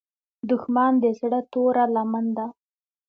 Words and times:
دښمن 0.49 0.93
د 1.03 1.05
زړه 1.19 1.39
توره 1.51 1.85
لمن 1.95 2.25
ده 2.37 2.45